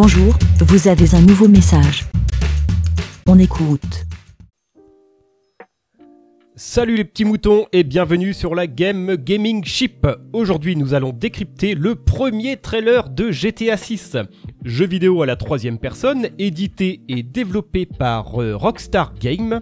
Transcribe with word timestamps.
Bonjour, 0.00 0.32
vous 0.60 0.86
avez 0.86 1.12
un 1.16 1.20
nouveau 1.22 1.48
message. 1.48 2.04
On 3.26 3.36
écoute. 3.36 4.06
Salut 6.54 6.94
les 6.94 7.04
petits 7.04 7.24
moutons 7.24 7.66
et 7.72 7.82
bienvenue 7.82 8.32
sur 8.32 8.54
la 8.54 8.68
Game 8.68 9.16
Gaming 9.16 9.64
Ship. 9.64 10.06
Aujourd'hui 10.32 10.76
nous 10.76 10.94
allons 10.94 11.10
décrypter 11.10 11.74
le 11.74 11.96
premier 11.96 12.58
trailer 12.58 13.08
de 13.08 13.32
GTA 13.32 13.76
6. 13.76 14.18
Jeu 14.64 14.86
vidéo 14.86 15.22
à 15.22 15.26
la 15.26 15.34
troisième 15.34 15.80
personne, 15.80 16.28
édité 16.38 17.00
et 17.08 17.24
développé 17.24 17.84
par 17.84 18.40
euh, 18.40 18.54
Rockstar 18.54 19.14
Games 19.14 19.58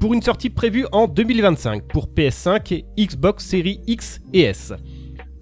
pour 0.00 0.14
une 0.14 0.22
sortie 0.22 0.48
prévue 0.48 0.86
en 0.92 1.08
2025 1.08 1.86
pour 1.88 2.06
PS5 2.06 2.72
et 2.72 2.86
Xbox 2.96 3.44
Series 3.44 3.82
X 3.86 4.22
et 4.32 4.44
S. 4.44 4.72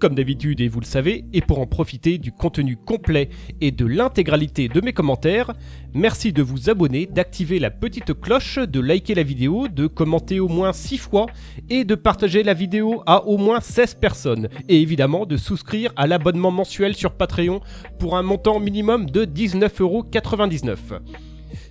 Comme 0.02 0.16
d'habitude, 0.16 0.60
et 0.60 0.66
vous 0.66 0.80
le 0.80 0.84
savez, 0.84 1.26
et 1.32 1.40
pour 1.40 1.60
en 1.60 1.66
profiter 1.66 2.18
du 2.18 2.32
contenu 2.32 2.76
complet 2.76 3.28
et 3.60 3.70
de 3.70 3.86
l'intégralité 3.86 4.66
de 4.66 4.80
mes 4.80 4.92
commentaires, 4.92 5.52
merci 5.94 6.32
de 6.32 6.42
vous 6.42 6.68
abonner, 6.68 7.06
d'activer 7.06 7.60
la 7.60 7.70
petite 7.70 8.12
cloche, 8.20 8.58
de 8.58 8.80
liker 8.80 9.14
la 9.14 9.22
vidéo, 9.22 9.68
de 9.68 9.86
commenter 9.86 10.40
au 10.40 10.48
moins 10.48 10.72
6 10.72 10.98
fois 10.98 11.26
et 11.70 11.84
de 11.84 11.94
partager 11.94 12.42
la 12.42 12.52
vidéo 12.52 13.04
à 13.06 13.26
au 13.26 13.38
moins 13.38 13.60
16 13.60 13.94
personnes. 13.94 14.48
Et 14.68 14.82
évidemment 14.82 15.24
de 15.24 15.36
souscrire 15.36 15.92
à 15.94 16.08
l'abonnement 16.08 16.50
mensuel 16.50 16.96
sur 16.96 17.12
Patreon 17.12 17.60
pour 18.00 18.16
un 18.16 18.24
montant 18.24 18.58
minimum 18.58 19.08
de 19.08 19.24
19,99€. 19.24 20.98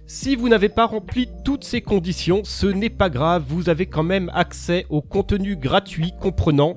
Si 0.07 0.37
vous 0.37 0.47
n'avez 0.47 0.69
pas 0.69 0.85
rempli 0.85 1.27
toutes 1.43 1.65
ces 1.65 1.81
conditions, 1.81 2.43
ce 2.45 2.67
n'est 2.67 2.89
pas 2.89 3.09
grave, 3.09 3.43
vous 3.47 3.67
avez 3.67 3.87
quand 3.87 4.03
même 4.03 4.31
accès 4.33 4.85
au 4.89 5.01
contenu 5.01 5.57
gratuit 5.57 6.13
comprenant 6.19 6.75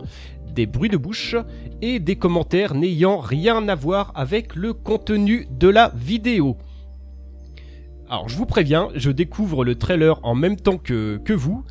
des 0.55 0.67
bruits 0.67 0.89
de 0.89 0.97
bouche 0.97 1.37
et 1.83 1.99
des 1.99 2.17
commentaires 2.17 2.75
n'ayant 2.75 3.19
rien 3.19 3.69
à 3.69 3.75
voir 3.75 4.13
avec 4.15 4.55
le 4.55 4.73
contenu 4.73 5.47
de 5.51 5.69
la 5.69 5.93
vidéo. 5.95 6.57
Alors 8.09 8.29
je 8.29 8.37
vous 8.37 8.47
préviens, 8.47 8.89
je 8.95 9.11
découvre 9.11 9.65
le 9.65 9.75
trailer 9.75 10.21
en 10.23 10.35
même 10.35 10.57
temps 10.57 10.79
que, 10.79 11.21
vous, 11.33 11.65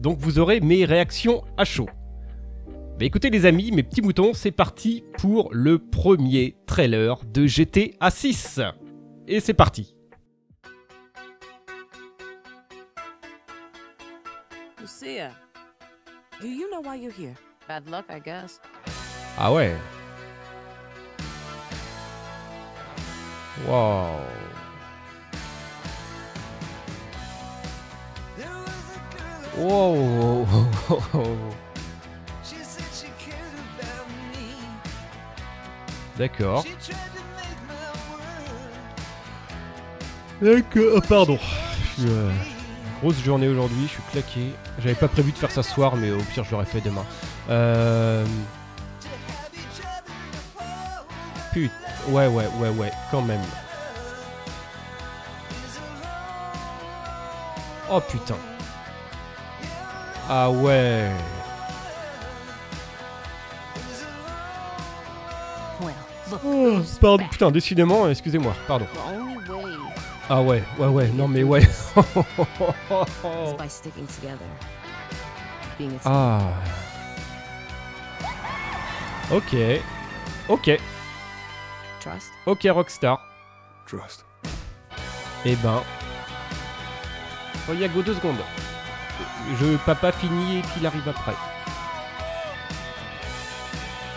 donc 0.00 0.18
vous 0.18 0.38
aurez 0.38 0.60
mes 0.60 0.84
réactions 0.84 1.44
à 1.56 1.64
chaud. 1.64 1.88
Mais 2.98 3.06
écoutez 3.06 3.30
les 3.30 3.46
amis, 3.46 3.70
mes 3.72 3.82
petits 3.82 4.02
moutons, 4.02 4.32
c'est 4.34 4.50
parti 4.50 5.04
pour 5.18 5.50
le 5.52 5.78
premier 5.78 6.56
trailer 6.66 7.20
de 7.24 7.46
GTA 7.46 8.10
6. 8.10 8.60
Et 9.26 9.40
c'est 9.40 9.54
parti. 9.54 9.94
Lucia, 14.80 15.30
do 16.40 16.46
you 16.46 16.68
know 16.70 16.82
why 16.82 16.96
you're 16.96 17.12
here? 17.12 17.34
Bad 17.70 17.88
luck, 17.88 18.06
I 18.10 18.18
guess. 18.18 18.58
Ah 19.38 19.52
ouais. 19.52 19.76
Wow. 23.64 24.18
Wow. 29.56 30.48
D'accord. 36.18 36.64
D'accord. 40.42 40.92
Oh, 40.96 41.00
pardon. 41.08 41.38
Je 41.38 42.02
suis, 42.02 42.10
euh, 42.10 42.32
grosse 43.00 43.22
journée 43.22 43.48
aujourd'hui, 43.48 43.84
je 43.84 43.92
suis 43.92 44.02
claqué. 44.12 44.54
J'avais 44.78 44.94
pas 44.94 45.08
prévu 45.08 45.32
de 45.32 45.38
faire 45.38 45.50
ça 45.50 45.62
ce 45.62 45.70
soir, 45.72 45.96
mais 45.96 46.10
au 46.10 46.18
pire, 46.18 46.44
je 46.44 46.50
l'aurais 46.52 46.66
fait 46.66 46.80
demain. 46.80 47.04
Euh... 47.48 48.24
Putain. 51.52 51.74
Ouais, 52.08 52.26
ouais, 52.26 52.46
ouais, 52.58 52.68
ouais, 52.70 52.92
quand 53.10 53.22
même. 53.22 53.42
Oh 57.90 58.00
putain. 58.00 58.36
Ah 60.28 60.50
ouais. 60.50 61.10
Oh, 66.44 66.78
pardon, 67.00 67.24
putain, 67.28 67.50
décidément, 67.50 68.08
excusez-moi, 68.08 68.54
pardon. 68.68 68.86
Ah 70.32 70.40
ouais, 70.40 70.62
ouais, 70.78 70.86
ouais, 70.86 71.08
non 71.08 71.26
mais 71.26 71.42
ouais. 71.42 71.60
is 71.60 71.66
by 73.58 73.68
sticking 73.68 74.06
together. 74.06 74.46
Being 75.76 75.90
a 75.90 75.98
team. 75.98 76.00
ah. 76.04 76.52
Ok. 79.32 79.56
Ok. 80.48 80.78
Trust. 81.98 82.30
Ok, 82.46 82.68
Rockstar. 82.70 83.18
Trust. 83.88 84.24
Eh 85.44 85.56
ben. 85.56 85.82
Oh, 87.68 87.72
il 87.72 87.80
y 87.80 87.84
a 87.84 87.88
go 87.88 88.00
deux 88.00 88.14
secondes. 88.14 88.38
Je 89.60 89.76
papa 89.78 90.12
fini 90.12 90.58
et 90.58 90.62
puis 90.62 90.80
il 90.80 90.86
arrive 90.86 91.08
après. 91.08 91.34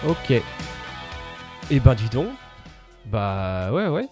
Ok. 0.08 0.44
Eh 1.72 1.80
ben 1.80 1.96
dis 1.96 2.10
donc. 2.10 2.30
Bah 3.06 3.72
ouais 3.72 3.88
ouais. 3.88 4.08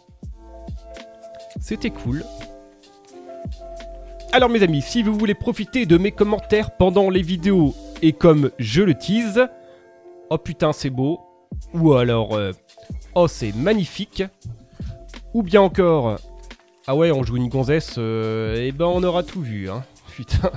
C'était 1.62 1.92
cool. 1.92 2.24
Alors 4.34 4.50
mes 4.50 4.64
amis, 4.64 4.82
si 4.82 5.04
vous 5.04 5.14
voulez 5.14 5.36
profiter 5.36 5.86
de 5.86 5.98
mes 5.98 6.12
commentaires 6.12 6.72
pendant 6.72 7.10
les 7.10 7.22
vidéos 7.22 7.76
et 8.02 8.14
comme 8.14 8.50
je 8.58 8.82
le 8.82 8.96
tease, 8.96 9.48
oh 10.32 10.38
putain 10.40 10.74
c'est 10.74 10.90
beau, 10.90 11.20
ou 11.74 11.94
alors 11.94 12.34
euh, 12.34 12.52
oh 13.14 13.28
c'est 13.28 13.56
magnifique, 13.56 14.24
ou 15.36 15.44
bien 15.44 15.62
encore 15.62 16.18
ah 16.88 16.96
ouais 16.96 17.12
on 17.12 17.24
joue 17.24 17.38
une 17.38 17.50
gonzesse, 17.50 17.98
et 18.00 18.72
ben 18.74 18.86
on 18.86 19.04
aura 19.04 19.22
tout 19.22 19.42
vu 19.42 19.70
hein, 19.70 19.84
putain. 20.16 20.52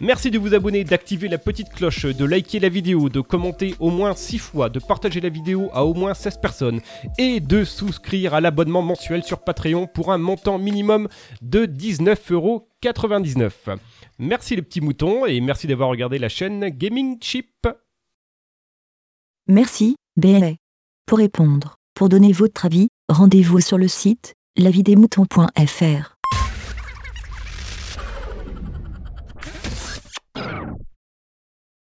Merci 0.00 0.30
de 0.30 0.38
vous 0.38 0.54
abonner, 0.54 0.82
d'activer 0.82 1.28
la 1.28 1.38
petite 1.38 1.70
cloche, 1.70 2.04
de 2.04 2.24
liker 2.24 2.58
la 2.58 2.68
vidéo, 2.68 3.08
de 3.08 3.20
commenter 3.20 3.76
au 3.78 3.90
moins 3.90 4.14
6 4.14 4.38
fois, 4.38 4.68
de 4.68 4.80
partager 4.80 5.20
la 5.20 5.28
vidéo 5.28 5.70
à 5.72 5.84
au 5.84 5.94
moins 5.94 6.14
16 6.14 6.38
personnes 6.38 6.80
et 7.16 7.38
de 7.38 7.64
souscrire 7.64 8.34
à 8.34 8.40
l'abonnement 8.40 8.82
mensuel 8.82 9.22
sur 9.22 9.44
Patreon 9.44 9.86
pour 9.86 10.12
un 10.12 10.18
montant 10.18 10.58
minimum 10.58 11.08
de 11.42 11.64
19,99€. 11.64 13.78
Merci 14.18 14.56
les 14.56 14.62
petits 14.62 14.80
moutons 14.80 15.26
et 15.26 15.40
merci 15.40 15.68
d'avoir 15.68 15.88
regardé 15.88 16.18
la 16.18 16.28
chaîne 16.28 16.70
Gaming 16.70 17.18
Chip. 17.20 17.68
Merci, 19.46 19.94
BLA. 20.16 20.54
Pour 21.06 21.18
répondre, 21.18 21.76
pour 21.94 22.08
donner 22.08 22.32
votre 22.32 22.66
avis, 22.66 22.88
rendez-vous 23.08 23.60
sur 23.60 23.78
le 23.78 23.88
site 23.88 24.34
lavidemouton.fr. 24.56 26.13